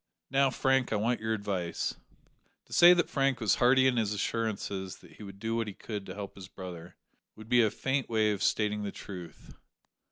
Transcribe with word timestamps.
Now, 0.31 0.49
Frank, 0.49 0.91
I 0.91 0.95
want 0.95 1.19
your 1.19 1.35
advice." 1.35 1.93
To 2.65 2.73
say 2.73 2.95
that 2.95 3.07
Frank 3.07 3.39
was 3.39 3.53
hearty 3.61 3.85
in 3.85 3.97
his 3.97 4.13
assurances 4.13 4.95
that 4.95 5.17
he 5.17 5.21
would 5.21 5.37
do 5.37 5.55
what 5.55 5.67
he 5.67 5.75
could 5.75 6.07
to 6.07 6.15
help 6.15 6.33
his 6.33 6.47
brother, 6.47 6.97
would 7.35 7.49
be 7.49 7.61
a 7.61 7.69
faint 7.69 8.09
way 8.09 8.31
of 8.31 8.41
stating 8.41 8.81
the 8.81 8.91
truth. 8.91 9.53